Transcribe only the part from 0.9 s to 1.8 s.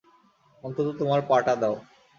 তোমার পা টা দাও!